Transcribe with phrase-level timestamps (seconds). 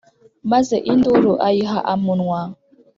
[0.51, 2.41] maze induru ayiha amunwa,